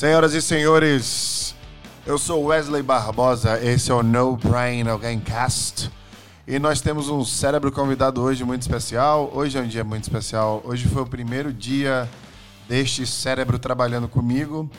[0.00, 1.54] Senhoras e senhores,
[2.06, 5.90] eu sou Wesley Barbosa, esse é o No Brain Alguém Cast.
[6.48, 9.30] E nós temos um cérebro convidado hoje muito especial.
[9.34, 10.62] Hoje é um dia muito especial.
[10.64, 12.08] Hoje foi o primeiro dia
[12.66, 14.70] deste cérebro trabalhando comigo.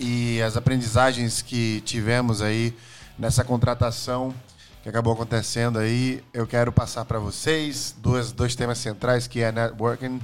[0.00, 2.76] E as aprendizagens que tivemos aí
[3.16, 4.34] nessa contratação
[4.82, 9.52] que acabou acontecendo aí, eu quero passar para vocês dois, dois temas centrais que é
[9.52, 10.20] networking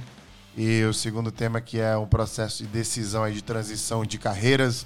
[0.57, 4.85] e o segundo tema que é um processo de decisão aí de transição de carreiras.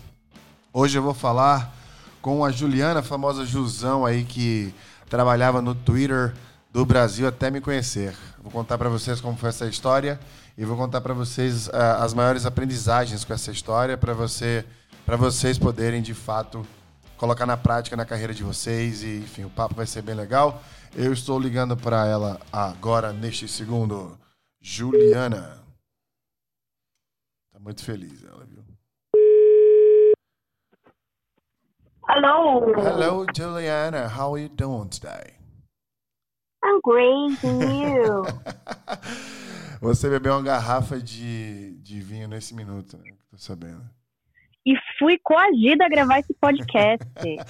[0.72, 1.74] Hoje eu vou falar
[2.22, 4.74] com a Juliana, a famosa Jusão aí que
[5.10, 6.34] trabalhava no Twitter
[6.72, 8.16] do Brasil até me conhecer.
[8.42, 10.20] Vou contar para vocês como foi essa história
[10.58, 14.66] e vou contar para vocês uh, as maiores aprendizagens com essa história para você
[15.06, 16.66] para vocês poderem de fato
[17.18, 20.62] colocar na prática na carreira de vocês e enfim, o papo vai ser bem legal.
[20.96, 24.18] Eu estou ligando para ela agora neste segundo,
[24.64, 25.62] Juliana.
[27.52, 28.64] Tá muito feliz ela, viu?
[32.08, 32.74] Hello.
[32.74, 34.08] Hello, Juliana.
[34.08, 35.36] How are you doing today?
[36.64, 38.24] I'm great, and you?
[39.82, 43.18] Você bebeu uma garrafa de, de vinho nesse minuto, né?
[43.30, 43.84] Tô sabendo
[44.66, 47.06] e fui coagida a gravar esse podcast.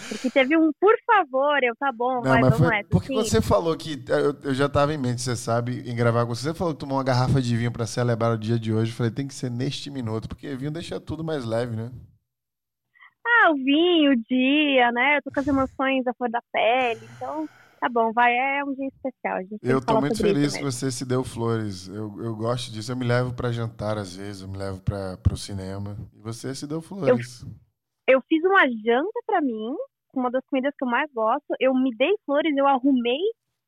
[0.10, 2.90] porque teve um, por favor, eu, tá bom, Não, vai, vamos foi, nessa.
[2.90, 6.34] Porque você falou que, eu, eu já estava em mente, você sabe, em gravar com
[6.34, 6.50] você.
[6.50, 8.92] Você falou que tomou uma garrafa de vinho para celebrar o dia de hoje.
[8.92, 11.92] Eu falei, tem que ser neste minuto, porque vinho deixa tudo mais leve, né?
[13.26, 15.18] Ah, o vinho, o dia, né?
[15.18, 17.48] Eu tô com as emoções à flor da pele, então
[17.84, 19.40] Tá bom, vai, é um dia especial.
[19.62, 21.90] eu tô muito feliz que você se deu flores.
[21.90, 22.94] Eu, eu gosto disso.
[22.94, 25.98] Eu me levo para jantar às vezes, eu me levo para o cinema.
[26.14, 27.42] E você se deu flores.
[28.08, 29.76] Eu, eu fiz uma janta para mim,
[30.16, 31.44] uma das comidas que eu mais gosto.
[31.60, 33.20] Eu me dei flores, eu arrumei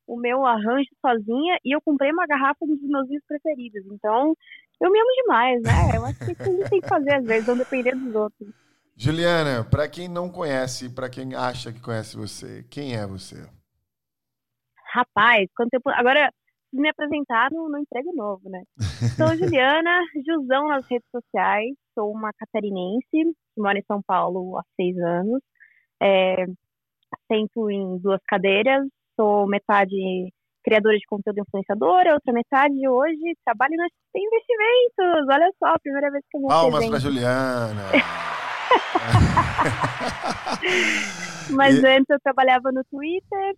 [0.08, 3.84] o meu arranjo sozinha e eu comprei uma garrafa dos meus vinhos preferidos.
[3.92, 4.34] Então,
[4.82, 5.98] eu me amo demais, né?
[5.98, 8.50] Eu acho que isso a gente tem que fazer às vezes, não depender dos outros.
[8.96, 13.46] Juliana, para quem não conhece, para quem acha que conhece você, quem é você?
[14.96, 15.90] Rapaz, quanto tempo.
[15.90, 16.32] Agora,
[16.72, 18.64] me apresentar no, no emprego novo, né?
[19.18, 24.64] Sou Juliana, Jusão nas redes sociais, sou uma catarinense, que mora em São Paulo há
[24.76, 25.40] seis anos.
[26.02, 26.46] É,
[27.32, 29.96] sento em duas cadeiras, sou metade
[30.64, 35.28] criadora de conteúdo influenciadora, outra metade hoje trabalho na XP Investimentos.
[35.30, 37.84] Olha só, primeira vez que eu vou Palmas para Juliana.
[41.52, 41.88] Mas e...
[41.88, 43.56] antes eu trabalhava no Twitter,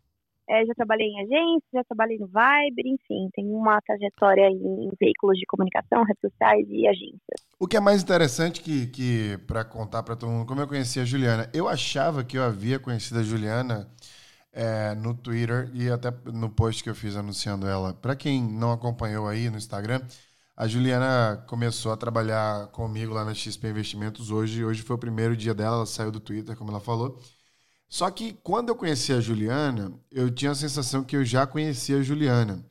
[0.50, 5.38] é, já trabalhei em agência, já trabalhei no Viber, enfim, tenho uma trajetória em veículos
[5.38, 7.48] de comunicação, redes sociais e agências.
[7.60, 11.00] O que é mais interessante que, que para contar para todo mundo, como eu conheci
[11.00, 13.90] a Juliana, eu achava que eu havia conhecido a Juliana
[14.54, 17.94] é, no Twitter e até no post que eu fiz anunciando ela.
[17.94, 20.02] Para quem não acompanhou aí no Instagram,
[20.56, 24.66] a Juliana começou a trabalhar comigo lá na XP Investimentos hoje.
[24.66, 27.20] Hoje foi o primeiro dia dela, ela saiu do Twitter, como ela falou.
[27.90, 31.98] Só que quando eu conheci a Juliana, eu tinha a sensação que eu já conhecia
[31.98, 32.66] a Juliana.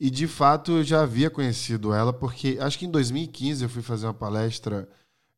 [0.00, 3.82] E de fato eu já havia conhecido ela, porque acho que em 2015 eu fui
[3.82, 4.88] fazer uma palestra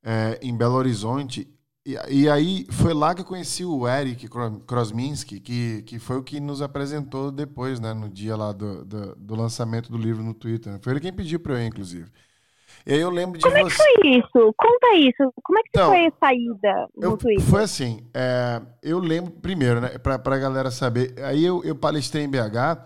[0.03, 1.49] é, em Belo Horizonte.
[1.85, 4.27] E, e, aí foi lá que eu conheci o Eric
[4.67, 9.15] Krosminski, que, que foi o que nos apresentou depois, né, no dia lá do, do,
[9.17, 10.79] do lançamento do livro no Twitter.
[10.81, 12.11] Foi ele quem pediu para eu ir, inclusive.
[12.87, 13.63] E aí eu lembro de Como você...
[13.63, 14.55] é que foi isso?
[14.57, 15.33] Conta isso.
[15.43, 17.45] Como é que então, foi a saída no eu, Twitter?
[17.45, 22.25] Foi assim, é, eu lembro primeiro, né, pra, pra galera saber, aí eu, eu palestrei
[22.25, 22.85] em BH,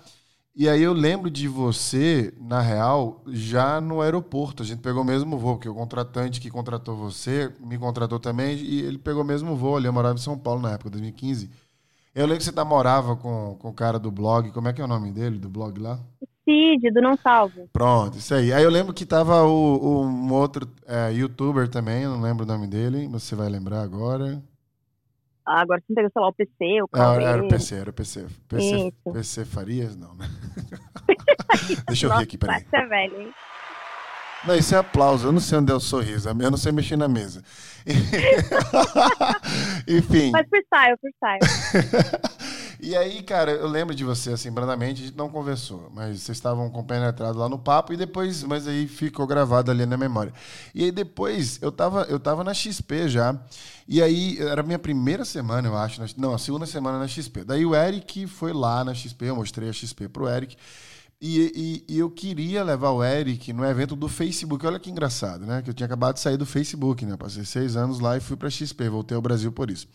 [0.54, 4.62] e aí eu lembro de você, na real, já no aeroporto.
[4.62, 8.56] A gente pegou o mesmo voo, porque o contratante que contratou você me contratou também,
[8.56, 9.86] e ele pegou o mesmo voo ali.
[9.86, 11.48] Eu morava em São Paulo na época, 2015.
[12.12, 14.84] Eu lembro que você morava com, com o cara do blog, como é que é
[14.84, 16.00] o nome dele, do blog lá?
[16.48, 17.68] Cid, do Não Salvo.
[17.74, 18.50] Pronto, isso aí.
[18.54, 22.48] Aí eu lembro que tava o, o um outro é, youtuber também, não lembro o
[22.48, 24.42] nome dele, você vai lembrar agora.
[25.44, 27.24] Ah, agora você pegou, sei lá, o PC, o Cauê.
[27.24, 28.26] Ah, era o PC, era o PC.
[28.48, 30.26] PC, PC Farias, não, né?
[31.86, 32.64] Deixa eu Nossa, ver aqui, peraí.
[32.64, 33.30] Você é velho, hein?
[34.46, 35.28] Não, isso é aplauso.
[35.28, 36.28] Eu não sei onde é o sorriso.
[36.28, 37.42] Eu não sei mexer na mesa.
[39.88, 40.30] Enfim.
[40.30, 41.40] Mas freestyle, freestyle.
[42.80, 46.38] E aí, cara, eu lembro de você, assim, brandamente, a gente não conversou, mas vocês
[46.38, 50.32] estavam compenetrados lá no papo e depois, mas aí ficou gravado ali na memória.
[50.72, 53.36] E aí depois, eu tava, eu tava na XP já,
[53.88, 57.42] e aí era a minha primeira semana, eu acho, não, a segunda semana na XP.
[57.42, 60.56] Daí o Eric foi lá na XP, eu mostrei a XP pro Eric,
[61.20, 64.64] e, e, e, eu queria levar o Eric no evento do Facebook.
[64.64, 65.60] Olha que engraçado, né?
[65.62, 67.16] Que eu tinha acabado de sair do Facebook, né?
[67.16, 69.88] Passei seis anos lá e fui para XP, voltei ao Brasil por isso.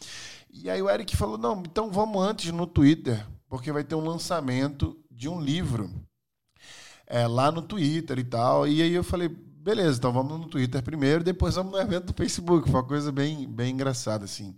[0.53, 4.05] E aí o Eric falou: não, então vamos antes no Twitter, porque vai ter um
[4.07, 5.89] lançamento de um livro
[7.07, 8.67] é, lá no Twitter e tal.
[8.67, 12.13] E aí eu falei, beleza, então vamos no Twitter primeiro, depois vamos no evento do
[12.13, 12.69] Facebook.
[12.69, 14.55] Foi uma coisa bem, bem engraçada, assim.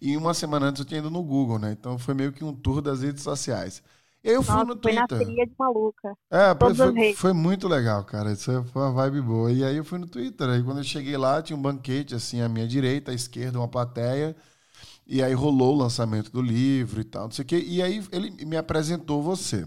[0.00, 1.72] E uma semana antes eu tinha ido no Google, né?
[1.72, 3.82] Então foi meio que um tour das redes sociais.
[4.22, 5.26] E aí eu fui Nossa, no foi na Twitter.
[5.46, 6.16] de maluca.
[6.30, 8.32] É, foi, foi muito legal, cara.
[8.32, 9.52] Isso foi uma vibe boa.
[9.52, 10.48] E aí eu fui no Twitter.
[10.48, 13.68] Aí quando eu cheguei lá, tinha um banquete assim à minha direita, à esquerda, uma
[13.68, 14.36] plateia.
[15.06, 17.64] E aí rolou o lançamento do livro e tal, não sei o quê.
[17.66, 19.66] E aí ele me apresentou você.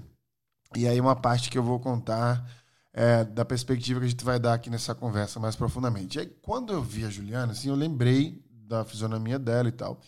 [0.76, 2.46] E aí uma parte que eu vou contar
[2.94, 6.18] é, da perspectiva que a gente vai dar aqui nessa conversa mais profundamente.
[6.18, 10.02] E aí quando eu vi a Juliana, assim, eu lembrei da fisionomia dela e tal.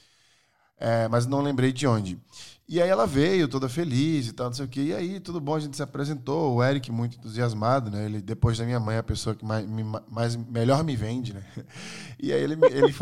[0.81, 2.19] É, mas não lembrei de onde.
[2.67, 4.81] E aí ela veio toda feliz e tal, não sei o quê.
[4.85, 6.55] E aí, tudo bom, a gente se apresentou.
[6.55, 8.05] O Eric muito entusiasmado, né?
[8.05, 11.33] Ele, depois da minha mãe, é a pessoa que mais, me- mais melhor me vende,
[11.33, 11.43] né?
[12.23, 12.93] E aí ele, ele,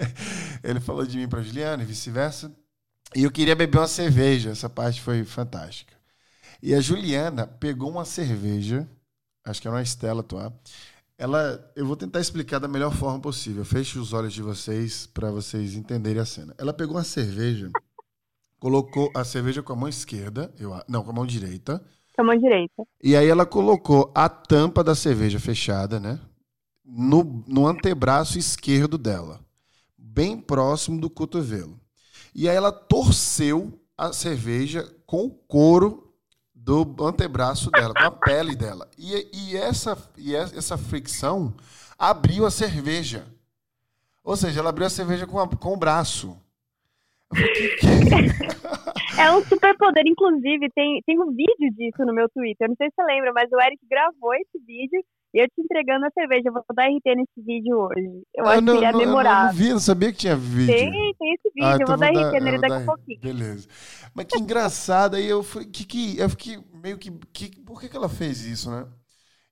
[0.62, 2.52] ele falou de mim para Juliana e vice-versa.
[3.14, 4.50] E eu queria beber uma cerveja.
[4.50, 5.94] Essa parte foi fantástica.
[6.62, 8.88] E a Juliana pegou uma cerveja,
[9.44, 10.52] acho que era uma Stella Atuar.
[11.18, 13.64] Ela, eu vou tentar explicar da melhor forma possível.
[13.64, 16.54] Feche os olhos de vocês para vocês entenderem a cena.
[16.58, 17.70] Ela pegou uma cerveja,
[18.60, 21.82] colocou a cerveja com a mão esquerda, eu, não, com a mão direita,
[22.14, 22.82] Com a mão direita.
[23.02, 26.20] e aí ela colocou a tampa da cerveja fechada, né?
[26.84, 29.40] No, no antebraço esquerdo dela,
[29.96, 31.80] bem próximo do cotovelo.
[32.34, 36.05] E aí ela torceu a cerveja com o couro
[36.66, 38.88] do antebraço dela, com a pele dela.
[38.98, 41.54] E, e, essa, e essa fricção
[41.96, 43.24] abriu a cerveja.
[44.24, 46.36] Ou seja, ela abriu a cerveja com, a- com o braço.
[49.18, 52.68] É um superpoder, inclusive, tem, tem um vídeo disso no meu Twitter.
[52.68, 55.02] Não sei se você lembra, mas o Eric gravou esse vídeo
[55.40, 56.42] eu te entregando a cerveja.
[56.48, 58.22] Eu vou dar RT nesse vídeo hoje.
[58.34, 59.54] Eu acho não, que ele é não- eu não memorável.
[59.54, 60.74] vi, não sabia que tinha vídeo.
[60.74, 61.66] Tem, tem esse vídeo.
[61.66, 63.20] Ah, eu então vou dar vou RT dar- nele eu vou daqui a dar- pouquinho.
[63.20, 63.68] Beleza.
[64.14, 65.16] Mas que engraçado.
[65.16, 67.60] Aí eu falei, que, que, eu fiquei meio que, que.
[67.60, 68.86] Por que, que ela fez isso, né?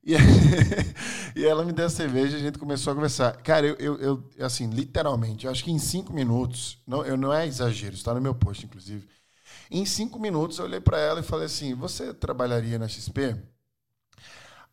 [0.03, 0.21] E, aí-
[1.35, 3.35] e ela me deu a cerveja e a gente começou a conversar.
[3.41, 3.99] Cara, eu, eu,
[4.37, 8.13] eu, assim, literalmente, eu acho que em cinco minutos, não, eu, não é exagero, está
[8.13, 9.07] no meu post, inclusive.
[9.71, 13.35] Em cinco minutos eu olhei para ela e falei assim: Você trabalharia na XP?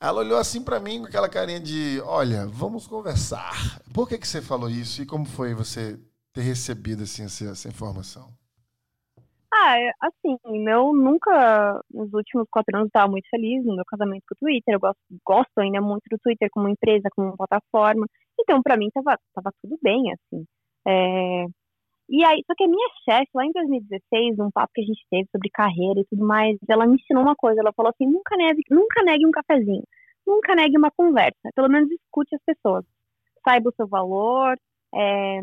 [0.02, 3.80] Ela olhou assim para mim com aquela carinha de: Olha, vamos conversar.
[3.94, 5.96] Por que, que você falou isso e como foi você
[6.32, 8.28] ter recebido assim, essa, essa informação?
[9.54, 14.24] Ah, é, assim, eu nunca, nos últimos quatro anos, estava muito feliz no meu casamento
[14.28, 14.74] com o Twitter.
[14.74, 18.06] Eu gosto, gosto ainda muito do Twitter como empresa, como plataforma.
[18.40, 20.44] Então, pra mim, tava, tava tudo bem, assim.
[20.84, 21.46] É,
[22.12, 25.02] E aí, só que a minha chefe, lá em 2016, num papo que a gente
[25.10, 27.60] teve sobre carreira e tudo mais, ela me ensinou uma coisa.
[27.62, 29.82] Ela falou assim: nunca negue, nunca negue um cafezinho,
[30.26, 31.48] nunca negue uma conversa.
[31.54, 32.84] Pelo menos escute as pessoas.
[33.42, 34.58] Saiba o seu valor,
[34.94, 35.40] é,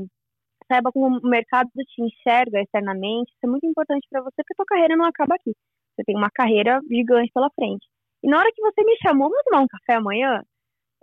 [0.72, 3.32] saiba como o mercado te enxerga externamente.
[3.32, 5.54] Isso é muito importante para você, porque a tua carreira não acaba aqui.
[5.96, 7.88] Você tem uma carreira gigante pela frente.
[8.24, 10.44] E na hora que você me chamou, vamos tomar um café amanhã?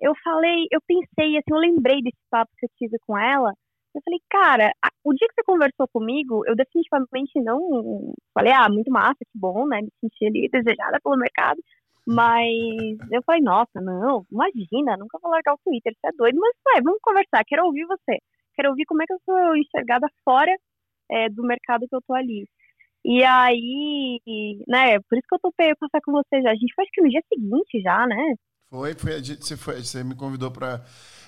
[0.01, 3.53] Eu falei, eu pensei, assim, eu lembrei desse papo que eu tive com ela.
[3.97, 4.73] Eu falei, cara,
[5.03, 8.13] o dia que você conversou comigo, eu definitivamente não.
[8.35, 9.81] Falei, ah, muito massa, que bom, né?
[9.81, 11.59] Me senti ali desejada pelo mercado.
[12.07, 12.47] Mas
[13.11, 16.39] eu falei, nossa, não, imagina, nunca vou largar o Twitter, você é doido.
[16.39, 18.19] Mas, vai, vamos conversar, quero ouvir você.
[18.55, 20.55] Quero ouvir como é que eu sou enxergada fora
[21.11, 22.47] é, do mercado que eu tô ali.
[23.05, 24.21] E aí,
[24.69, 26.51] né, por isso que eu topei o café com você já.
[26.51, 28.35] A gente foi acho que no dia seguinte já, né?
[28.69, 30.85] Foi, foi, a gente- você, foi, você me convidou para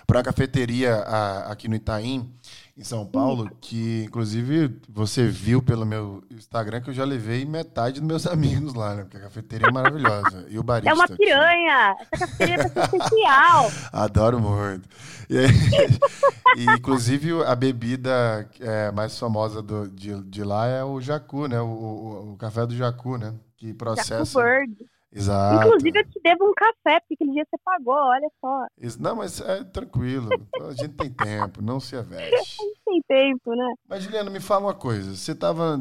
[0.09, 2.33] para a cafeteria a- aqui no Itaim,
[2.75, 8.01] em São Paulo, que inclusive você viu pelo meu Instagram que eu já levei metade
[8.01, 9.03] dos meus amigos lá, né?
[9.03, 10.47] Porque a cafeteria é maravilhosa.
[10.49, 10.91] E o barista.
[10.91, 11.17] É uma aqui.
[11.17, 11.95] piranha!
[12.11, 13.71] Essa cafeteria ser especial!
[13.93, 14.89] Adoro muito.
[15.29, 15.37] E,
[16.57, 21.61] e, inclusive a bebida é, mais famosa do- de, de lá é o jacu, né?
[21.61, 23.35] O, o, o café do jacu, né?
[23.59, 24.41] Que processa.
[24.41, 24.75] Bird.
[25.19, 25.77] Exato.
[25.77, 28.67] Inclusive, eu te devo um café, porque aquele dia você pagou, olha só.
[28.99, 30.47] Não, mas é tranquilo.
[30.69, 32.59] A gente tem tempo, não se aveste.
[32.85, 33.75] Tem tempo, né?
[33.89, 35.15] Mas, Juliana, me fala uma coisa.
[35.17, 35.81] Você estava.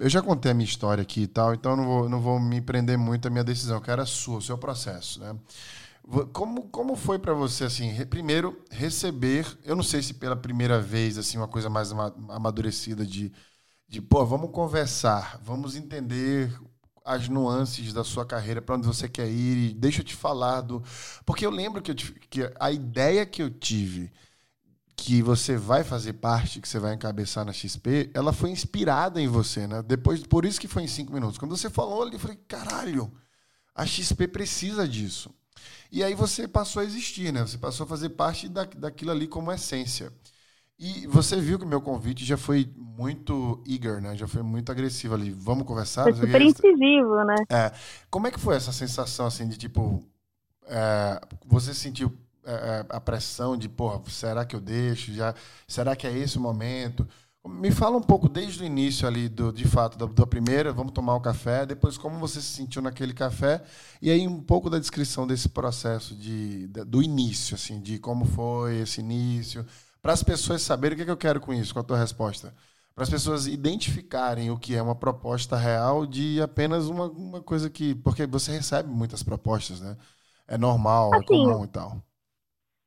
[0.00, 2.60] eu já contei a minha história aqui e tal, então não vou, não vou me
[2.60, 5.36] prender muito à minha decisão, que era a sua, o seu processo, né?
[6.32, 11.16] Como, como foi para você, assim, primeiro, receber, eu não sei se pela primeira vez,
[11.16, 13.32] assim, uma coisa mais ama- amadurecida de,
[13.88, 16.52] de pô, vamos conversar, vamos entender
[17.04, 20.82] as nuances da sua carreira, para onde você quer ir, deixa eu te falar do...
[21.26, 24.10] Porque eu lembro que, eu tive- que a ideia que eu tive
[24.96, 29.26] que você vai fazer parte, que você vai encabeçar na XP, ela foi inspirada em
[29.28, 29.82] você, né?
[29.82, 31.38] Depois, por isso que foi em cinco minutos.
[31.38, 33.12] Quando você falou ali, eu falei, caralho,
[33.74, 35.34] a XP precisa disso.
[35.90, 37.42] E aí você passou a existir, né?
[37.42, 40.12] Você passou a fazer parte da, daquilo ali como essência.
[40.78, 44.16] E você viu que o meu convite já foi muito eager, né?
[44.16, 45.30] Já foi muito agressivo ali.
[45.30, 46.04] Vamos conversar?
[46.04, 47.36] Foi super incisivo, né?
[47.48, 47.72] É.
[48.10, 50.02] Como é que foi essa sensação, assim, de tipo...
[50.66, 55.12] É, você sentiu é, é, a pressão de, porra, será que eu deixo?
[55.12, 55.34] Já,
[55.66, 57.06] será que é esse o momento?
[57.46, 60.92] Me fala um pouco desde o início ali, do, de fato, da, da, primeira, vamos
[60.92, 63.62] tomar o um café, depois como você se sentiu naquele café,
[64.00, 68.24] e aí um pouco da descrição desse processo de, de do início, assim, de como
[68.24, 69.66] foi esse início,
[70.02, 71.96] para as pessoas saberem o que, é que eu quero com isso, com a tua
[71.96, 72.52] resposta.
[72.94, 77.70] Para as pessoas identificarem o que é uma proposta real de apenas uma, uma coisa
[77.70, 77.94] que.
[77.94, 79.96] Porque você recebe muitas propostas, né?
[80.46, 82.02] É normal, é assim, é comum e tal.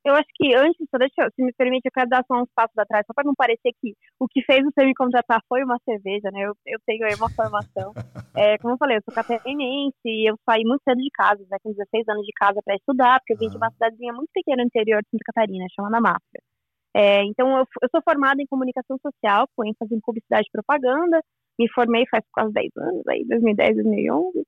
[0.06, 2.78] Eu acho que antes, só deixa, se me permite, eu quero dar só uns passos
[2.78, 6.30] atrás, só para não parecer que o que fez você me contratar foi uma cerveja,
[6.32, 6.42] né?
[6.46, 7.94] Eu, eu tenho aí uma formação.
[8.38, 11.58] É, como eu falei, eu sou catarinense e eu saí muito cedo de casa, né?
[11.64, 14.58] Com 16 anos de casa para estudar, porque eu vim de uma cidadezinha muito pequena
[14.58, 16.42] no interior de Santa Catarina, chamada Máfia.
[16.96, 21.22] É, então, eu, eu, sou formada em comunicação social, com ênfase em publicidade e propaganda.
[21.60, 24.46] Me formei faz quase 10 anos, aí, 2010, 2011.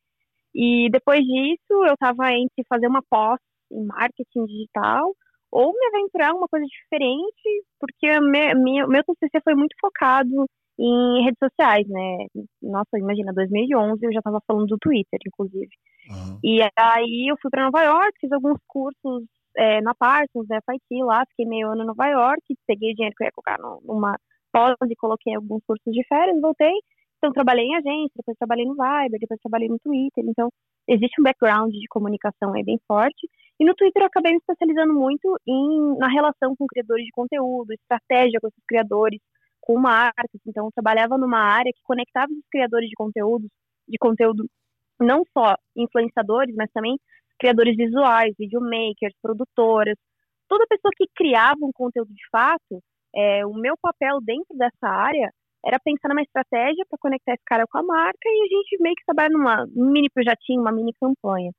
[0.56, 3.38] E depois disso, eu estava entre fazer uma pós
[3.70, 5.14] em marketing digital
[5.52, 10.48] ou me aventurar em uma coisa diferente, porque meu, meu TCC foi muito focado
[10.80, 12.28] em redes sociais, né?
[12.62, 15.70] Nossa, imagina, 2011 eu já estava falando do Twitter, inclusive.
[16.10, 16.40] Uhum.
[16.44, 19.24] E aí eu fui para Nova York, fiz alguns cursos
[19.58, 23.24] é, na Parsons, da FIT lá, fiquei meio ano em Nova York, peguei dinheiro que
[23.24, 24.18] eu ia colocar numa
[24.52, 26.74] pós e coloquei alguns cursos de férias, voltei.
[27.18, 30.24] Então, trabalhei em agência, depois trabalhei no Viber, depois trabalhei no Twitter.
[30.28, 30.50] Então,
[30.88, 33.28] existe um background de comunicação aí bem forte.
[33.60, 37.74] E no Twitter eu acabei me especializando muito em, na relação com criadores de conteúdo,
[37.74, 39.20] estratégia com esses criadores,
[39.60, 40.40] com marcas.
[40.46, 43.48] Então, eu trabalhava numa área que conectava os criadores de conteúdo,
[43.88, 44.46] de conteúdo
[45.00, 46.98] não só influenciadores, mas também
[47.38, 49.96] criadores visuais, videomakers, produtoras,
[50.48, 52.82] toda pessoa que criava um conteúdo de fato,
[53.16, 55.32] é, o meu papel dentro dessa área
[55.66, 58.96] era pensar numa estratégia para conectar esse cara com a marca e a gente meio
[58.96, 61.52] que trabalhar numa um mini projetinho, uma mini campanha.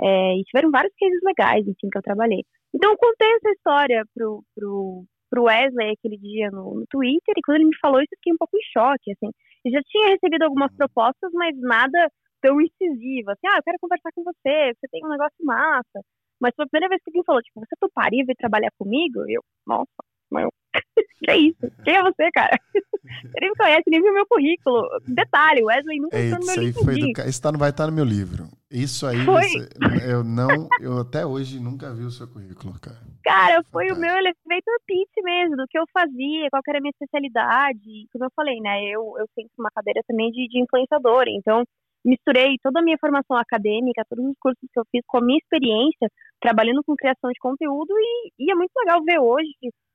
[0.00, 2.44] É, e tiveram vários cases legais, enfim, que eu trabalhei.
[2.74, 7.42] Então eu contei essa história pro, pro, pro Wesley aquele dia no, no Twitter, e
[7.42, 9.30] quando ele me falou isso, eu fiquei um pouco em choque, assim.
[9.64, 14.10] Eu já tinha recebido algumas propostas, mas nada tão incisiva, assim, ah, eu quero conversar
[14.14, 16.00] com você, você tem um negócio massa.
[16.40, 19.20] Mas foi a primeira vez que alguém falou, tipo, você toparia vir trabalhar comigo?
[19.28, 19.88] Eu, nossa,
[20.30, 20.50] meu,
[21.24, 21.58] que é isso?
[21.84, 22.56] Quem é você, cara?
[23.06, 24.82] Você nem me conhece, nem viu meu currículo.
[25.06, 26.72] Detalhe, Wesley nunca entrou no meu.
[26.72, 27.28] Foi do...
[27.28, 28.48] Isso tá, vai estar tá no meu livro.
[28.68, 29.68] Isso aí, você...
[30.10, 32.98] eu não, eu até hoje nunca vi o seu currículo, cara.
[33.22, 33.96] Cara, foi Fantástico.
[33.96, 38.08] o meu elevator pitch mesmo, do que eu fazia, qual era a minha especialidade.
[38.12, 41.62] Como eu falei, né, eu, eu tenho uma cadeira também de, de influenciadora, então
[42.06, 45.38] misturei toda a minha formação acadêmica, todos os cursos que eu fiz com a minha
[45.38, 46.08] experiência
[46.40, 49.50] trabalhando com criação de conteúdo e, e é muito legal ver hoje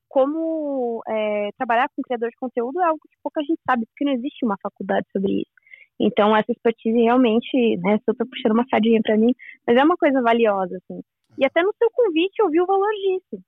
[0.10, 4.12] como é, trabalhar com criador de conteúdo é algo que pouca gente sabe, porque não
[4.12, 5.52] existe uma faculdade sobre isso.
[5.98, 9.34] Então, essa expertise realmente, né, super puxando uma sardinha para mim,
[9.66, 11.02] mas é uma coisa valiosa, assim.
[11.38, 13.42] E até no seu convite eu vi o valor disso.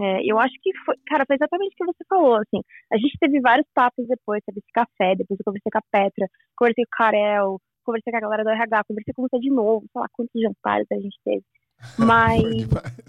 [0.00, 2.62] É, eu acho que foi, cara, foi exatamente o que você falou, assim.
[2.90, 6.26] A gente teve vários papos depois, teve esse café, depois eu conversei com a Petra,
[6.56, 9.84] conversei com o Karel, conversei com a galera do RH, conversei com você de novo,
[9.92, 11.44] sei lá quantos jantares a gente teve.
[11.98, 12.42] Mas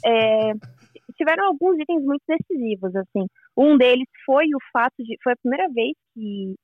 [0.05, 0.53] é,
[1.15, 3.27] tiveram alguns itens muito decisivos, assim.
[3.55, 6.55] Um deles foi o fato de, foi a primeira vez que,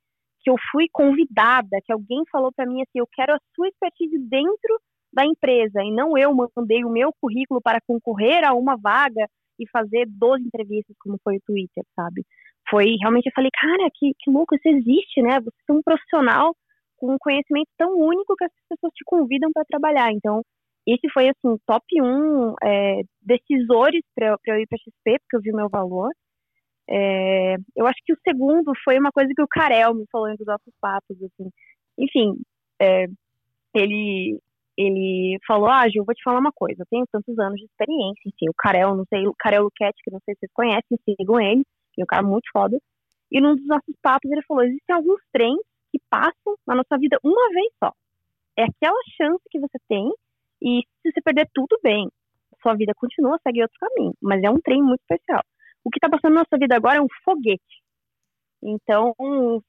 [0.41, 4.17] que eu fui convidada, que alguém falou para mim assim, eu quero a sua expertise
[4.17, 4.81] dentro
[5.13, 9.25] da empresa, e não eu mandei o meu currículo para concorrer a uma vaga
[9.59, 12.23] e fazer 12 entrevistas, como foi o Twitter, sabe?
[12.69, 15.39] Foi, realmente, eu falei, cara, que, que louco, isso existe, né?
[15.39, 16.53] Você é um profissional
[16.97, 20.11] com um conhecimento tão único que as pessoas te convidam para trabalhar.
[20.11, 20.41] Então,
[20.85, 25.51] esse foi, assim, top 1 é, decisores para eu ir para XP, porque eu vi
[25.51, 26.11] o meu valor.
[26.89, 30.43] É, eu acho que o segundo foi uma coisa que o Karel me falou entre
[30.43, 31.49] os nossos papos, assim.
[31.97, 32.39] Enfim,
[32.81, 33.07] é,
[33.73, 34.39] ele,
[34.77, 38.21] ele falou, ah, Gil, vou te falar uma coisa, eu tenho tantos anos de experiência,
[38.25, 41.41] enfim, o Karel, não sei, o Karel Luquete, que não sei se vocês conhecem, sigam
[41.41, 41.63] ele,
[41.99, 42.77] é um cara muito foda.
[43.31, 45.59] E num dos nossos papos ele falou, existem alguns trens
[45.97, 47.91] que passam na nossa vida uma vez só.
[48.57, 50.11] É aquela chance que você tem
[50.61, 52.09] e se você perder tudo bem,
[52.61, 55.41] sua vida continua, segue outro caminho, mas é um trem muito especial.
[55.83, 57.81] O que está passando na nossa vida agora é um foguete.
[58.61, 59.13] Então,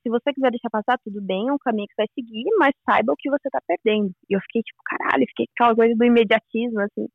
[0.02, 2.72] se você quiser deixar passar, tudo bem, é um caminho que você vai seguir, mas
[2.88, 4.10] saiba o que você está perdendo.
[4.28, 7.06] E eu fiquei tipo, caralho, fiquei com aquela coisa do imediatismo, assim.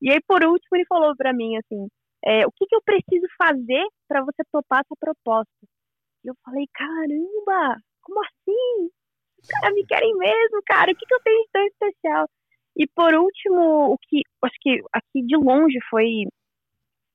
[0.00, 1.88] E aí, por último, ele falou para mim, assim,
[2.24, 5.66] é, o que, que eu preciso fazer para você topar essa proposta?
[6.24, 8.90] E eu falei, caramba, como assim?
[9.42, 12.28] Os caras me querem mesmo, cara, o que, que eu tenho de tão especial?
[12.76, 16.24] E por último, o que acho que aqui de longe foi,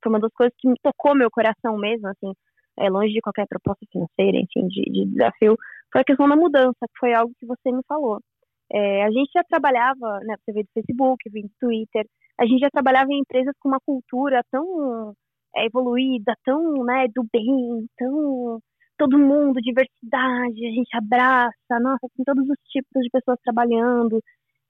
[0.03, 2.33] foi uma das coisas que me tocou meu coração mesmo, assim,
[2.79, 5.55] é, longe de qualquer proposta financeira, enfim, de, de, desafio,
[5.91, 8.19] foi a questão da mudança, que foi algo que você me falou.
[8.71, 12.05] É, a gente já trabalhava, né, você veio do Facebook, veio do Twitter,
[12.39, 15.13] a gente já trabalhava em empresas com uma cultura tão
[15.55, 18.59] é, evoluída, tão, né, do bem, tão
[19.01, 24.21] todo mundo, diversidade, a gente abraça, nossa, tem todos os tipos de pessoas trabalhando.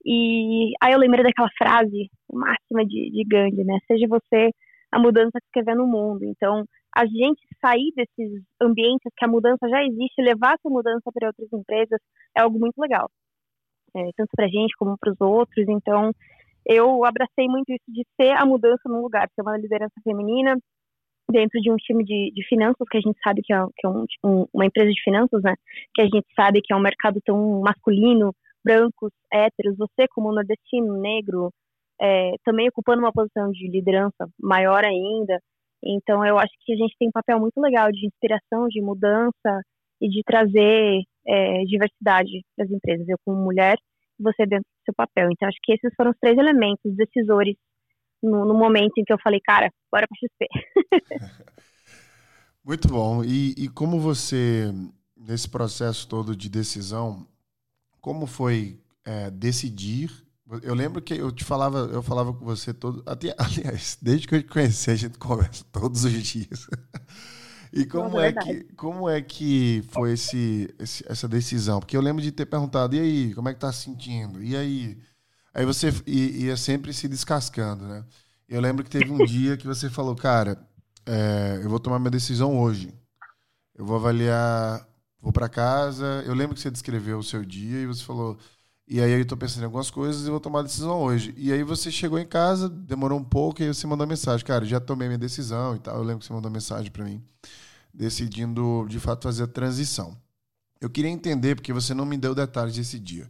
[0.05, 3.77] E aí eu lembrei daquela frase máxima de, de Gandhi, né?
[3.87, 4.51] Seja você
[4.89, 6.23] a mudança que você vê no mundo.
[6.23, 6.63] Então,
[6.95, 11.51] a gente sair desses ambientes que a mudança já existe, levar essa mudança para outras
[11.51, 11.99] empresas
[12.37, 13.11] é algo muito legal.
[13.93, 15.67] É, tanto para a gente como para os outros.
[15.67, 16.11] Então,
[16.65, 20.55] eu abracei muito isso de ser a mudança no lugar, ser uma liderança feminina
[21.31, 23.89] dentro de um time de, de finanças, que a gente sabe que é, que é
[23.89, 25.55] um, um, uma empresa de finanças, né?
[25.93, 29.77] Que a gente sabe que é um mercado tão masculino, brancos, héteros.
[29.77, 31.51] Você, como nordestino, negro,
[32.01, 35.39] é, também ocupando uma posição de liderança maior ainda.
[35.83, 39.61] Então, eu acho que a gente tem um papel muito legal de inspiração, de mudança
[39.99, 43.07] e de trazer é, diversidade para as empresas.
[43.07, 43.77] Eu, como mulher,
[44.19, 45.29] você dentro do seu papel.
[45.31, 47.55] Então, acho que esses foram os três elementos decisores
[48.21, 51.43] no, no momento em que eu falei, cara, bora para XP.
[52.63, 53.23] muito bom.
[53.23, 54.73] E, e como você,
[55.15, 57.27] nesse processo todo de decisão,
[57.99, 60.09] como foi é, decidir
[60.61, 64.35] eu lembro que eu te falava, eu falava com você todo, até, aliás, desde que
[64.35, 66.67] eu te conheci, a gente conversa todos os dias.
[67.73, 71.79] E como é, é que como é que foi esse, esse, essa decisão?
[71.79, 74.43] Porque eu lembro de ter perguntado, e aí, como é que tá se sentindo?
[74.43, 74.97] E aí?
[75.53, 78.05] Aí você ia sempre se descascando, né?
[78.47, 80.57] Eu lembro que teve um dia que você falou, cara,
[81.05, 82.93] é, eu vou tomar minha decisão hoje.
[83.75, 84.87] Eu vou avaliar,
[85.19, 86.23] vou para casa.
[86.25, 88.37] Eu lembro que você descreveu o seu dia e você falou,
[88.87, 91.33] e aí eu estou pensando em algumas coisas e vou tomar a decisão hoje.
[91.37, 94.45] E aí você chegou em casa, demorou um pouco, e aí você mandou mensagem.
[94.45, 95.95] Cara, já tomei minha decisão e tal.
[95.95, 97.23] Eu lembro que você mandou mensagem para mim,
[97.93, 100.17] decidindo de fato fazer a transição.
[100.81, 103.29] Eu queria entender, porque você não me deu detalhes desse dia.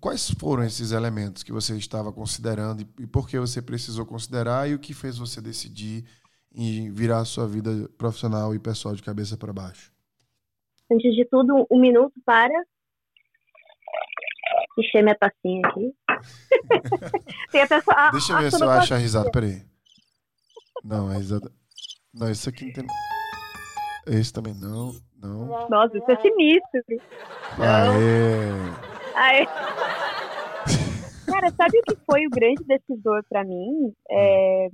[0.00, 4.74] Quais foram esses elementos que você estava considerando e, por que você precisou considerar e
[4.74, 6.04] o que fez você decidir
[6.54, 9.92] em virar a sua vida profissional e pessoal de cabeça para baixo?
[10.90, 12.52] Antes de tudo, um minuto para
[14.78, 15.92] encher minha tacinha aqui.
[17.50, 19.62] Tem até só, Deixa eu ver se eu acho a risada, peraí.
[20.84, 21.50] Não, a risada.
[22.14, 22.86] Não, isso aqui não tem.
[24.06, 24.92] Esse também não.
[25.16, 25.68] Não.
[25.68, 26.82] Nossa, isso é sinistro.
[27.58, 28.91] Aê.
[29.14, 29.46] Aê.
[31.26, 33.92] Cara, sabe o que foi o grande decisor para mim?
[34.10, 34.68] É...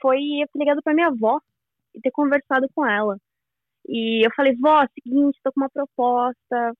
[0.00, 1.40] Foi eu ter ligado pra minha avó
[1.94, 3.18] e ter conversado com ela.
[3.88, 6.72] E eu falei, vó, seguinte, tô com uma proposta,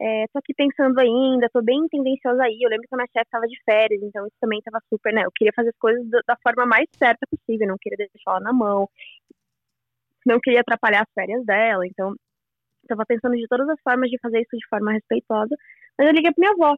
[0.00, 2.58] é, tô aqui pensando ainda, tô bem tendenciosa aí.
[2.62, 5.22] Eu lembro que a minha chefe estava de férias, então isso também estava super, né?
[5.24, 8.52] Eu queria fazer as coisas da, forma mais certa possível, não queria deixar ela na
[8.52, 8.88] mão,
[10.24, 12.14] não queria atrapalhar as férias dela, então
[12.82, 15.56] estava pensando de todas as formas de fazer isso de forma respeitosa.
[15.98, 16.76] Mas eu liguei pra minha avó.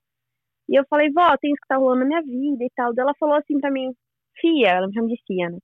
[0.68, 2.94] E eu falei, vó, tem isso que tá rolando na minha vida e tal.
[2.94, 3.92] Daí ela falou assim pra mim,
[4.40, 5.58] Fia, ela me chama de Fia, né?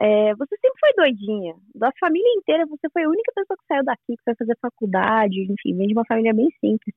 [0.00, 1.54] É, você sempre foi doidinha.
[1.74, 5.42] Da família inteira, você foi a única pessoa que saiu daqui, que foi fazer faculdade,
[5.42, 6.94] enfim, vem de uma família bem simples.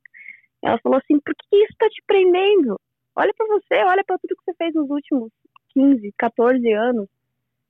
[0.63, 2.79] Ela falou assim: por que isso tá te prendendo?
[3.15, 5.31] Olha para você, olha para tudo que você fez nos últimos
[5.73, 7.07] 15, 14 anos.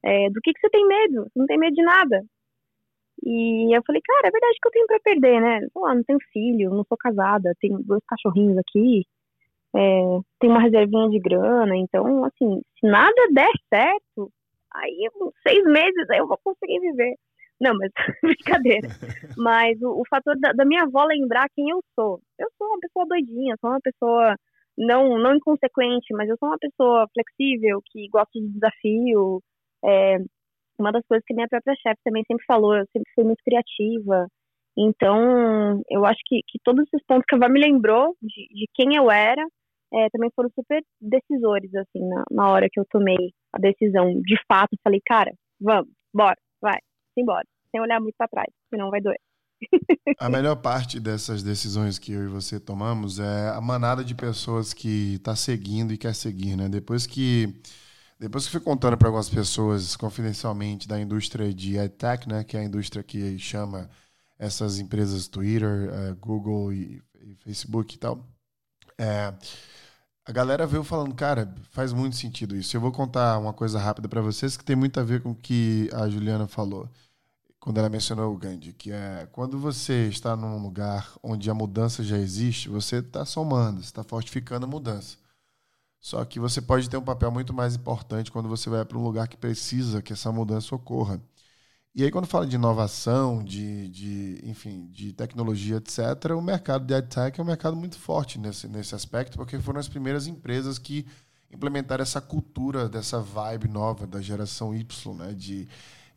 [0.04, 1.24] É, do que, que você tem medo?
[1.24, 2.24] Você não tem medo de nada.
[3.23, 5.67] E eu falei, cara, é verdade que eu tenho para perder, né?
[5.73, 9.06] Pô, não tenho filho, não sou casada, tenho dois cachorrinhos aqui,
[9.75, 9.80] é,
[10.39, 14.32] tenho uma reservinha de grana, então, assim, se nada der certo,
[14.73, 15.10] aí
[15.47, 17.15] seis meses aí eu vou conseguir viver.
[17.60, 17.91] Não, mas
[18.23, 18.88] brincadeira.
[19.38, 22.21] mas o, o fator da, da, minha avó lembrar quem eu sou.
[22.39, 24.36] Eu sou uma pessoa doidinha, sou uma pessoa
[24.78, 29.41] não, não inconsequente, mas eu sou uma pessoa flexível, que gosta de desafio.
[29.84, 30.17] É,
[30.80, 34.28] uma das coisas que minha própria chefe também sempre falou, eu sempre fui muito criativa.
[34.78, 38.68] Então, eu acho que, que todos esses pontos que a avó me lembrou de, de
[38.74, 39.46] quem eu era,
[39.94, 44.22] é, também foram super decisores, assim, na, na hora que eu tomei a decisão.
[44.22, 46.78] De fato, falei, cara, vamos, bora, vai,
[47.18, 49.20] embora, sem olhar muito para trás, senão vai doer.
[50.20, 54.74] A melhor parte dessas decisões que eu e você tomamos é a manada de pessoas
[54.74, 56.68] que está seguindo e quer seguir, né?
[56.68, 57.54] Depois que
[58.19, 62.62] depois que fui contando para algumas pessoas confidencialmente da indústria de EdTech, né, que é
[62.62, 63.89] a indústria que chama
[64.39, 68.25] essas empresas Twitter, uh, Google e, e, Facebook e tal,
[68.97, 69.34] é,
[70.25, 72.75] a galera veio falando, cara, faz muito sentido isso.
[72.75, 75.36] Eu vou contar uma coisa rápida para vocês que tem muito a ver com o
[75.36, 76.89] que a Juliana falou
[77.65, 82.04] quando ela mencionou o Gandhi, que é quando você está num lugar onde a mudança
[82.04, 85.17] já existe, você está somando, está fortificando a mudança.
[86.06, 89.02] Só que você pode ter um papel muito mais importante quando você vai para um
[89.04, 91.20] lugar que precisa que essa mudança ocorra.
[91.96, 96.94] E aí, quando fala de inovação, de, de, enfim, de tecnologia, etc., o mercado de
[96.94, 101.08] EdTech é um mercado muito forte nesse, nesse aspecto, porque foram as primeiras empresas que
[101.52, 105.34] implementaram essa cultura, dessa vibe nova da geração Y, né?
[105.34, 105.68] de,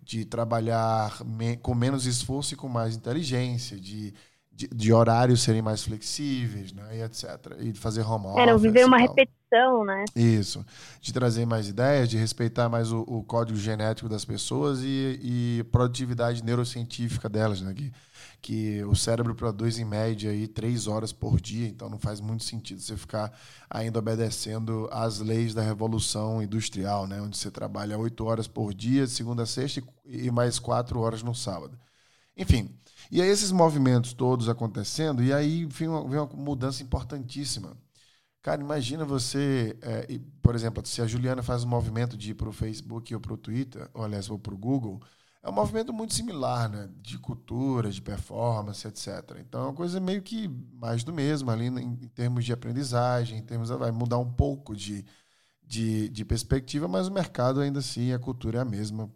[0.03, 4.13] de trabalhar me, com menos esforço e com mais inteligência, de
[4.59, 7.29] de, de, horários serem mais flexíveis, né, e etc.
[7.61, 8.43] E de fazer home office.
[8.43, 10.05] É, não viver uma repetição, né?
[10.17, 10.67] Isso.
[11.01, 15.65] De trazer mais ideias, de respeitar mais o, o código genético das pessoas e, e
[15.71, 17.73] produtividade neurocientífica delas, né?
[17.73, 17.93] Que,
[18.43, 22.43] que o cérebro produz em média aí três horas por dia, então não faz muito
[22.43, 23.33] sentido você ficar
[23.71, 27.23] ainda obedecendo às leis da revolução industrial, né?
[27.23, 31.33] Onde você trabalha oito horas por dia, segunda a sexta, e mais quatro horas no
[31.33, 31.79] sábado.
[32.37, 32.77] Enfim,
[33.11, 37.77] e aí esses movimentos todos acontecendo, e aí vem uma, vem uma mudança importantíssima.
[38.43, 42.49] Cara, imagina você, é, por exemplo, se a Juliana faz um movimento de ir para
[42.49, 45.01] o Facebook ou para o Twitter, ou aliás, ou para o Google,
[45.43, 46.89] é um movimento muito similar, né?
[47.01, 49.39] De cultura, de performance, etc.
[49.41, 53.39] Então é uma coisa meio que mais do mesmo ali em, em termos de aprendizagem,
[53.39, 55.05] em termos vai mudar um pouco de,
[55.67, 59.11] de, de, perspectiva, mas o mercado ainda assim, a cultura é a mesma,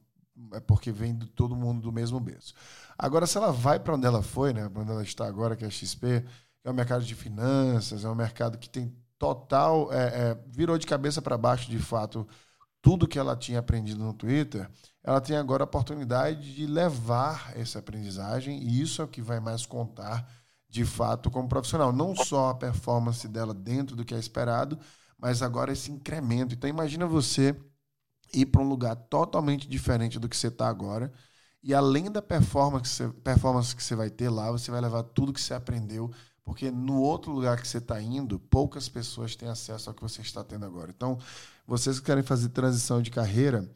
[0.53, 2.55] é porque vem todo mundo do mesmo berço.
[2.99, 5.65] Agora, se ela vai para onde ela foi, né, para onde ela está agora, que
[5.65, 6.25] é a XP,
[6.65, 9.93] é um mercado de finanças, é um mercado que tem total.
[9.93, 12.27] É, é, virou de cabeça para baixo, de fato,
[12.81, 14.69] tudo que ela tinha aprendido no Twitter.
[15.03, 19.41] Ela tem agora a oportunidade de levar essa aprendizagem, e isso é o que vai
[19.41, 20.29] mais contar,
[20.69, 21.93] de fato, como profissional.
[21.93, 24.79] Não só a performance dela dentro do que é esperado,
[25.19, 26.55] mas agora esse incremento.
[26.55, 27.57] Então, imagina você
[28.33, 31.13] ir para um lugar totalmente diferente do que você está agora
[31.63, 35.41] e além da performance performance que você vai ter lá, você vai levar tudo que
[35.41, 36.11] você aprendeu,
[36.45, 40.23] porque no outro lugar que você está indo, poucas pessoas têm acesso ao que você
[40.23, 40.91] está tendo agora.
[40.91, 41.19] Então,
[41.65, 43.71] vocês que querem fazer transição de carreira,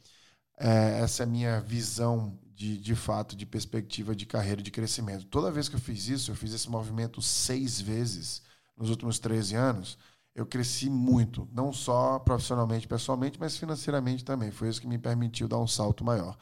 [0.59, 5.27] é, essa é a minha visão de, de fato, de perspectiva de carreira de crescimento.
[5.27, 8.43] Toda vez que eu fiz isso, eu fiz esse movimento seis vezes
[8.77, 9.97] nos últimos 13 anos,
[10.37, 14.51] eu cresci muito, não só profissionalmente, pessoalmente, mas financeiramente também.
[14.51, 16.37] Foi isso que me permitiu dar um salto maior.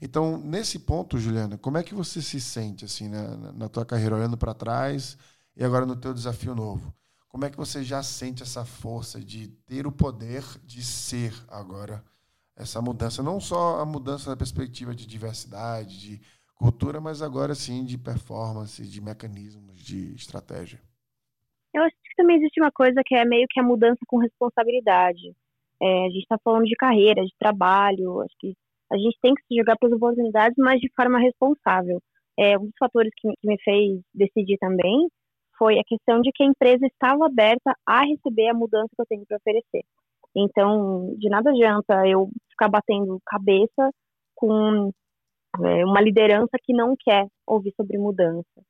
[0.00, 4.14] Então, nesse ponto, Juliana, como é que você se sente assim na, na tua carreira
[4.14, 5.18] olhando para trás
[5.56, 6.94] e agora no teu desafio novo?
[7.28, 12.04] Como é que você já sente essa força de ter o poder de ser agora
[12.54, 16.20] essa mudança, não só a mudança da perspectiva de diversidade, de
[16.54, 20.80] cultura, mas agora sim de performance, de mecanismos, de estratégia?
[22.30, 25.34] Também existe uma coisa que é meio que a mudança com responsabilidade.
[25.82, 28.54] É, a gente está falando de carreira, de trabalho, acho que
[28.92, 32.00] a gente tem que se jogar pelas oportunidades, mas de forma responsável.
[32.38, 35.08] É, um dos fatores que, que me fez decidir também
[35.58, 39.06] foi a questão de que a empresa estava aberta a receber a mudança que eu
[39.08, 39.82] tenho para oferecer.
[40.36, 43.90] Então, de nada adianta eu ficar batendo cabeça
[44.36, 44.92] com
[45.64, 48.62] é, uma liderança que não quer ouvir sobre mudança.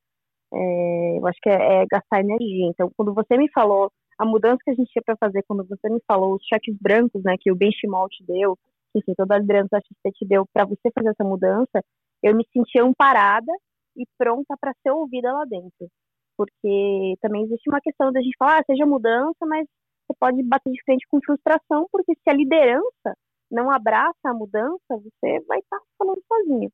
[0.53, 2.67] É, eu acho que é, é, gastar energia.
[2.69, 5.89] Então, quando você me falou a mudança que a gente tinha para fazer, quando você
[5.89, 8.59] me falou os cheques brancos, né, que o Benchimol te deu,
[8.95, 11.83] enfim, toda a liderança da XP te deu para você fazer essa mudança,
[12.23, 13.53] eu me sentia amparada
[13.97, 15.89] e pronta para ser ouvida lá dentro.
[16.37, 19.67] Porque também existe uma questão da gente falar, ah, seja mudança, mas
[20.07, 23.15] você pode bater de frente com frustração, porque se a liderança
[23.51, 26.71] não abraça a mudança, você vai estar tá falando sozinho.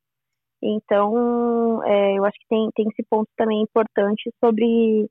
[0.62, 5.08] Então, é, eu acho que tem, tem esse ponto também importante sobre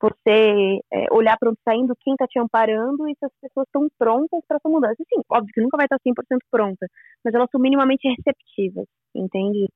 [0.00, 3.66] você é, olhar para onde está indo, quem está te amparando e se as pessoas
[3.66, 4.96] estão prontas para essa mudança.
[4.98, 6.86] Sim, óbvio que nunca vai estar 100% pronta,
[7.24, 9.68] mas elas são minimamente receptivas, entende?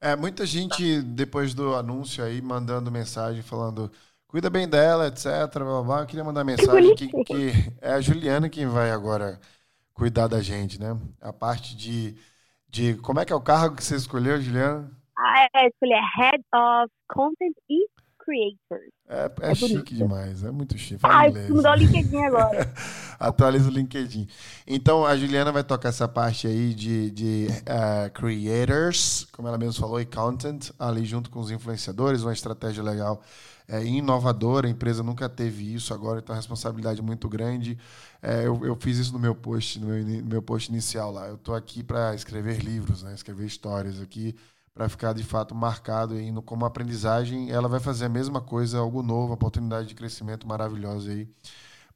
[0.00, 3.90] É, muita gente, depois do anúncio aí, mandando mensagem falando
[4.28, 5.26] cuida bem dela, etc.
[5.54, 6.00] Blá, blá.
[6.00, 9.40] Eu queria mandar mensagem que, que é a Juliana quem vai agora
[9.94, 10.94] cuidar da gente, né?
[11.20, 12.14] A parte de,
[12.76, 12.94] de.
[12.96, 14.90] Como é que é o cargo que você escolheu, Juliana?
[15.18, 17.86] Ah, é, escolhi Head of Content e
[18.18, 18.92] Creators.
[19.08, 21.00] É, é, é chique demais, é muito chique.
[21.00, 22.70] Fala ah, mudar o LinkedIn agora.
[23.18, 24.28] Atualiza o LinkedIn.
[24.66, 29.80] Então, a Juliana vai tocar essa parte aí de, de uh, creators, como ela mesmo
[29.80, 33.22] falou, e content, ali junto com os influenciadores, uma estratégia legal
[33.68, 34.66] é, inovadora.
[34.66, 37.78] A empresa nunca teve isso agora, então a responsabilidade é muito grande.
[38.22, 41.26] É, eu, eu, fiz isso no meu post, no meu, no meu post inicial lá.
[41.26, 44.34] Eu estou aqui para escrever livros, né, escrever histórias aqui
[44.74, 47.50] para ficar de fato marcado aí no, como aprendizagem.
[47.50, 51.26] Ela vai fazer a mesma coisa, algo novo, oportunidade de crescimento maravilhosa aí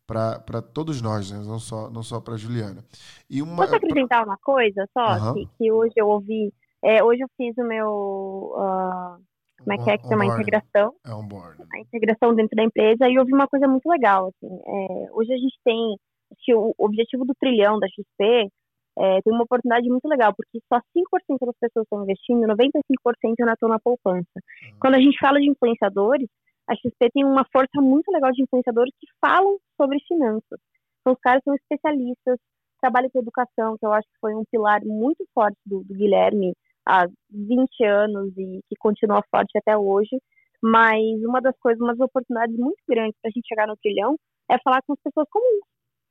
[0.07, 1.39] para todos nós, né?
[1.47, 2.85] não só, não só para Juliana.
[3.29, 5.19] E uma, Posso acrescentar uma coisa só?
[5.19, 5.35] Uhum.
[5.35, 6.53] Que, que, hoje eu ouvi.
[6.83, 8.53] É, hoje eu fiz o meu.
[8.57, 9.30] Uh,
[9.63, 10.25] como é que é que chama?
[10.25, 10.95] A integração.
[11.07, 11.63] É board.
[11.73, 14.29] A integração dentro da empresa e eu ouvi uma coisa muito legal.
[14.29, 15.97] Assim, é, hoje a gente tem.
[16.39, 18.51] que o objetivo do trilhão da XP
[18.99, 23.53] é, tem uma oportunidade muito legal, porque só 5% das pessoas estão investindo, 95% ainda
[23.53, 24.27] estão na poupança.
[24.37, 24.79] Uhum.
[24.81, 26.29] Quando a gente fala de influenciadores,
[26.69, 30.59] a XP tem uma força muito legal de influenciadores que falam sobre finanças.
[31.01, 32.39] Então, os caras são especialistas,
[32.81, 36.55] trabalham com educação, que eu acho que foi um pilar muito forte do, do Guilherme
[36.87, 40.21] há 20 anos e que continua forte até hoje.
[40.63, 44.17] Mas uma das coisas, uma das oportunidades muito grandes para a gente chegar no trilhão
[44.51, 45.65] é falar com as pessoas comuns.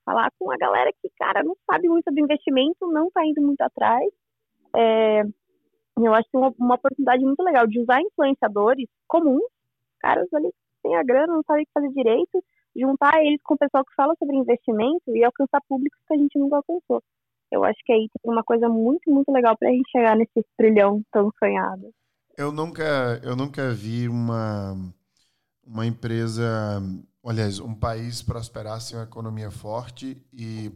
[0.05, 3.62] Falar com a galera que, cara, não sabe muito sobre investimento, não está indo muito
[3.62, 4.10] atrás.
[4.75, 5.21] É,
[5.97, 9.43] eu acho que é uma, uma oportunidade muito legal de usar influenciadores comuns,
[9.99, 10.49] caras ali
[10.82, 12.43] têm a grana, não sabem o que fazer direito,
[12.75, 16.39] juntar eles com o pessoal que fala sobre investimento e alcançar públicos que a gente
[16.39, 17.03] nunca alcançou.
[17.51, 20.45] Eu acho que aí tem uma coisa muito, muito legal para a gente chegar nesse
[20.57, 21.91] trilhão tão sonhado.
[22.38, 24.75] Eu nunca, eu nunca vi uma,
[25.65, 26.81] uma empresa,
[27.25, 30.71] aliás, um país prosperar sem uma economia forte e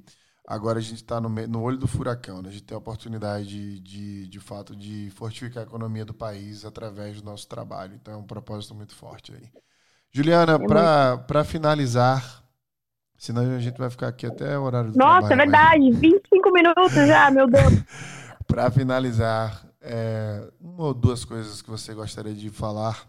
[0.48, 2.42] agora a gente está no, no olho do furacão.
[2.42, 2.50] Né?
[2.50, 6.66] A gente tem a oportunidade, de, de, de fato, de fortificar a economia do país
[6.66, 7.96] através do nosso trabalho.
[7.96, 9.50] Então é um propósito muito forte aí.
[10.12, 12.43] Juliana, é para finalizar,
[13.24, 16.00] senão a gente vai ficar aqui até o horário do Nossa, trabalho, é verdade, mas...
[16.00, 17.74] 25 minutos já, meu Deus.
[18.46, 23.08] para finalizar, é, uma ou duas coisas que você gostaria de falar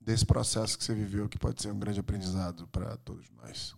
[0.00, 3.76] desse processo que você viveu, que pode ser um grande aprendizado para todos nós?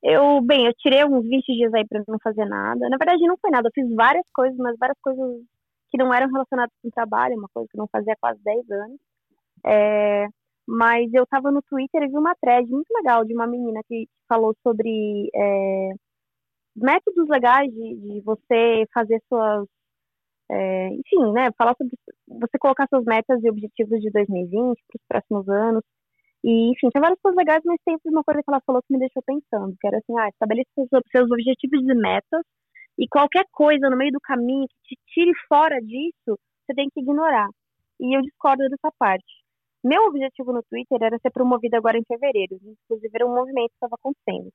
[0.00, 2.88] Eu, bem, eu tirei uns 20 dias aí para não fazer nada.
[2.88, 3.66] Na verdade, não foi nada.
[3.66, 5.42] Eu fiz várias coisas, mas várias coisas
[5.90, 8.70] que não eram relacionadas com trabalho, uma coisa que eu não fazia há quase 10
[8.70, 9.00] anos.
[9.66, 10.28] É,
[10.66, 14.08] mas eu estava no Twitter e vi uma thread muito legal de uma menina que
[14.28, 15.90] falou sobre é,
[16.76, 19.66] métodos legais de, de você fazer suas
[20.50, 21.96] é, enfim, né, falar sobre
[22.28, 25.82] você colocar suas metas e objetivos de 2020 para os próximos anos.
[26.44, 28.98] E, enfim, tem várias coisas legais, mas tem uma coisa que ela falou que me
[28.98, 32.42] deixou pensando, que era assim, ah, estabeleça seus, seus objetivos e metas,
[32.98, 37.00] e qualquer coisa no meio do caminho que te tire fora disso, você tem que
[37.00, 37.48] ignorar.
[38.00, 39.41] E eu discordo dessa parte.
[39.84, 43.74] Meu objetivo no Twitter era ser promovido agora em fevereiro, inclusive era um movimento que
[43.74, 44.50] estava acontecendo.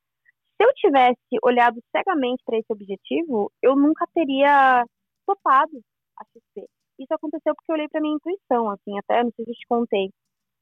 [0.56, 4.84] Se eu tivesse olhado cegamente para esse objetivo, eu nunca teria
[5.26, 5.80] topado
[6.18, 6.66] a XP.
[6.98, 9.66] Isso aconteceu porque eu olhei para minha intuição, assim, até não sei se eu te
[9.68, 10.10] contei.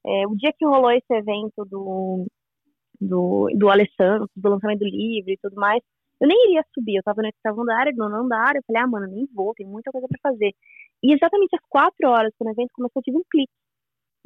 [0.05, 2.27] É, o dia que rolou esse evento do,
[3.01, 5.81] do, do Alessandro, do lançamento do livro e tudo mais,
[6.21, 9.07] eu nem iria subir, eu tava no oitavo andar, no andar, eu falei, ah, mano,
[9.07, 10.53] nem vou, tem muita coisa para fazer.
[11.03, 13.51] E exatamente às quatro horas, quando o evento começou, eu tive um clique.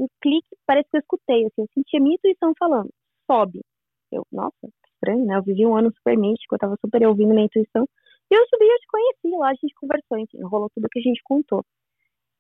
[0.02, 2.90] Um clique, parece que eu escutei, assim, eu senti a minha intuição falando,
[3.30, 3.62] sobe.
[4.12, 4.68] Eu, nossa,
[5.02, 5.38] estranho, né?
[5.38, 7.86] Eu vivi um ano super místico, eu tava super ouvindo minha intuição.
[8.32, 11.02] E eu subi, eu te conheci, lá a gente conversou, enfim, rolou tudo que a
[11.02, 11.64] gente contou.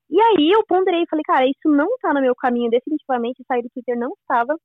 [0.09, 3.69] E aí eu ponderei falei, cara, isso não tá no meu caminho, definitivamente sair do
[3.69, 4.57] Twitter não estava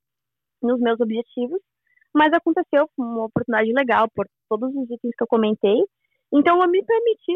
[0.62, 1.60] nos meus objetivos,
[2.14, 5.84] mas aconteceu uma oportunidade legal por todos os itens que eu comentei,
[6.32, 7.34] então eu me permiti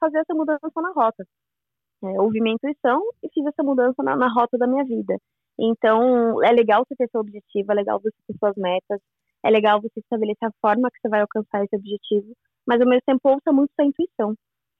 [0.00, 1.26] fazer essa mudança na rota.
[2.02, 5.16] É, ouvi minha intuição e fiz essa mudança na, na rota da minha vida.
[5.58, 9.00] Então, é legal você ter seu objetivo, é legal você ter suas metas,
[9.44, 12.32] é legal você estabelecer a forma que você vai alcançar esse objetivo,
[12.66, 14.34] mas ao mesmo tempo ouça muito sua intuição.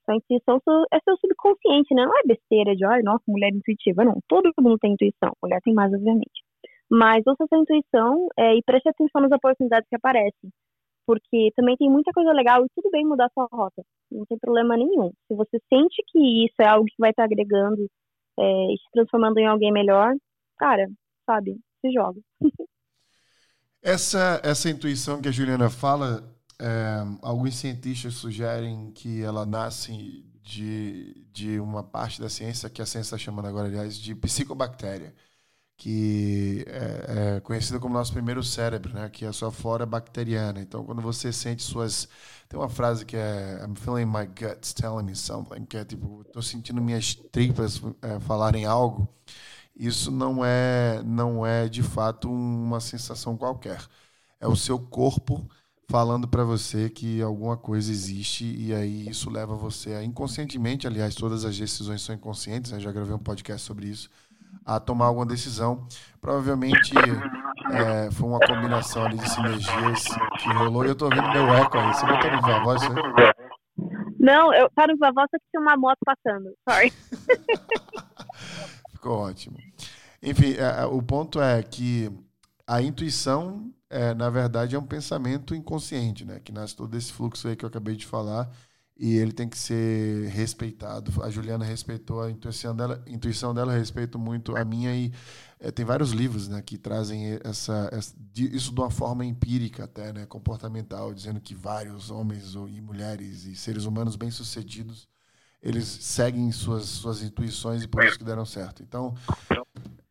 [0.05, 0.59] Sua intuição
[0.91, 2.05] é seu subconsciente, né?
[2.05, 4.03] Não é besteira de, ai, nossa, mulher intuitiva.
[4.03, 5.33] Não, todo mundo tem intuição.
[5.43, 6.43] Mulher tem mais, obviamente.
[6.89, 10.49] Mas ouça sua intuição é, e preste atenção nas oportunidades que aparecem.
[11.09, 13.81] Porque também tem muita coisa legal e tudo bem mudar sua rota.
[14.11, 15.11] Não tem problema nenhum.
[15.27, 17.89] Se você sente que isso é algo que vai estar agregando
[18.39, 20.13] é, e se transformando em alguém melhor,
[20.59, 20.87] cara,
[21.25, 22.19] sabe, se joga.
[23.81, 26.21] Essa, essa intuição que a Juliana fala
[26.59, 32.85] é, alguns cientistas sugerem que ela nasce de, de uma parte da ciência que a
[32.85, 35.15] ciência está chamando agora, aliás, de psicobactéria,
[35.79, 39.09] que é, é conhecida como nosso primeiro cérebro, né?
[39.09, 40.59] que é a sua flora bacteriana.
[40.61, 42.07] Então, quando você sente suas...
[42.49, 46.21] Tem uma frase que é I'm feeling my guts telling me something, que é tipo,
[46.21, 49.07] estou sentindo minhas tripas é, falarem algo.
[49.75, 53.81] Isso não é, não é, de fato, uma sensação qualquer.
[54.39, 55.47] É o seu corpo
[55.87, 61.15] falando para você que alguma coisa existe e aí isso leva você a inconscientemente, aliás,
[61.15, 62.79] todas as decisões são inconscientes, né?
[62.79, 64.09] já gravei um podcast sobre isso,
[64.69, 65.87] a tomar alguma decisão.
[66.21, 66.93] Provavelmente
[67.71, 70.03] é, foi uma combinação ali de sinergias
[70.39, 71.93] que rolou e eu tô ouvindo meu eco aí.
[71.93, 72.81] Você botou no viva voz?
[74.19, 76.53] Não, eu tá no viva voz que tinha uma moto passando.
[76.69, 76.93] Sorry.
[78.91, 79.57] Ficou ótimo.
[80.21, 82.11] Enfim, é, é, o ponto é que
[82.67, 86.39] a intuição é, na verdade, é um pensamento inconsciente, né?
[86.39, 88.47] Que nasce todo esse fluxo aí que eu acabei de falar
[88.99, 91.23] e ele tem que ser respeitado.
[91.23, 95.11] A Juliana respeitou a intuição dela, intuição dela, respeito muito a minha e
[95.61, 100.13] É, tem vários livros né, que trazem essa, essa, isso de uma forma empírica até,
[100.13, 105.05] né, comportamental, dizendo que vários homens e mulheres e seres humanos bem-sucedidos,
[105.61, 108.81] eles seguem suas, suas intuições e por isso que deram certo.
[108.81, 109.13] Então,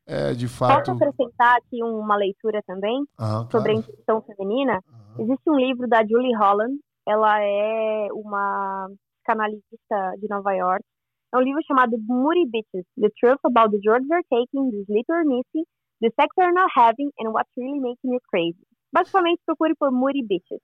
[0.04, 0.92] é, de fato...
[0.92, 3.02] Posso acrescentar aqui uma leitura também
[3.50, 3.70] sobre claro.
[3.70, 4.84] a intuição feminina?
[5.18, 8.88] Existe um livro da Julie Holland, ela é uma
[9.24, 10.84] canalista de Nova York,
[11.32, 15.06] é um livro chamado Moody Bitches, The Truth About the Drugs You're Taking, the Sleep
[15.08, 15.64] You're Missing,
[16.00, 18.64] The Sex You're Not Having, and What's Really Making You Crazy.
[18.92, 20.60] Basicamente, procure por Moody Bitches.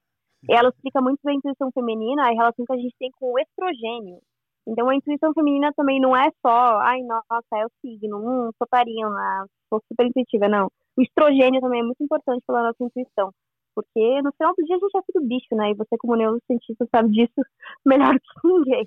[0.48, 3.32] E ela explica muito bem a intuição feminina, a relação que a gente tem com
[3.32, 4.20] o estrogênio.
[4.66, 8.66] Então, a intuição feminina também não é só, ai, nossa, é o signo, hum, sou
[8.70, 9.06] tarinha,
[9.68, 10.68] sou super intuitiva, não.
[10.96, 13.30] O estrogênio também é muito importante pela nossa intuição.
[13.74, 15.70] Porque no final do dia a gente é tudo bicho, né?
[15.70, 17.40] E você, como neurocientista, sabe disso
[17.84, 18.86] melhor que ninguém.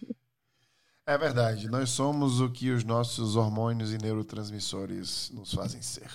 [1.06, 1.70] É verdade.
[1.70, 6.12] Nós somos o que os nossos hormônios e neurotransmissores nos fazem ser.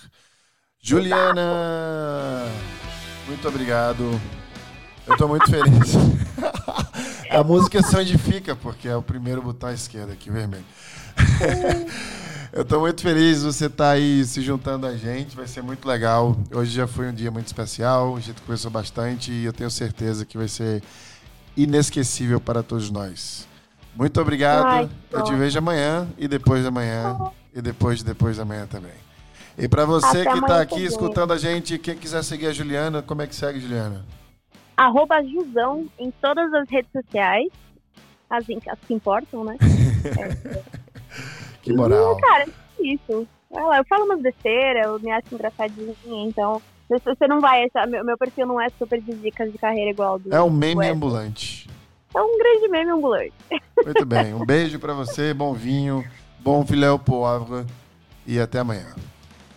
[0.79, 2.45] Juliana,
[3.27, 4.03] muito obrigado.
[5.07, 5.93] Eu estou muito feliz.
[7.31, 10.65] A música sondifica, porque é o primeiro botão à esquerda aqui, vermelho.
[12.55, 15.63] Eu estou muito feliz de você estar tá aí se juntando a gente, vai ser
[15.63, 16.37] muito legal.
[16.53, 20.23] Hoje já foi um dia muito especial, a gente conversou bastante e eu tenho certeza
[20.23, 20.83] que vai ser
[21.57, 23.47] inesquecível para todos nós.
[23.95, 24.67] Muito obrigado.
[24.67, 27.17] Ai, eu te vejo amanhã e depois de amanhã
[27.55, 28.93] e depois de depois de amanhã também.
[29.57, 30.85] E para você Até que está aqui também.
[30.85, 34.05] escutando a gente, quem quiser seguir a Juliana, como é que segue, Juliana?
[34.77, 37.51] Arroba Jusão em todas as redes sociais.
[38.29, 39.57] As, as que importam, né?
[40.77, 40.82] é.
[41.63, 42.17] Que moral.
[42.17, 43.27] E, cara, é isso.
[43.51, 46.61] Eu falo umas besteiras, eu me acho engraçadinha, então.
[46.89, 47.87] Você não vai achar.
[47.87, 50.33] Meu, perfil não é super de dicas de carreira igual do.
[50.33, 51.67] É um meme ambulante.
[52.13, 53.33] É um grande meme ambulante.
[53.83, 54.33] Muito bem.
[54.33, 56.03] Um beijo para você, bom vinho,
[56.39, 57.65] bom filé au poivre
[58.27, 58.93] e até amanhã.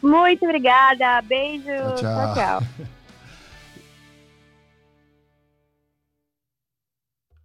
[0.00, 1.20] Muito obrigada.
[1.22, 1.64] Beijo.
[1.64, 2.34] tchau.
[2.34, 2.34] tchau.
[2.34, 2.86] tchau.